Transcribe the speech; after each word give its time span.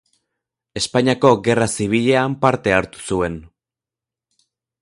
Espainiako 0.79 1.33
Gerra 1.49 1.69
Zibilean 1.75 2.39
parte 2.47 2.75
hartu 2.79 3.07
zuen. 3.13 3.37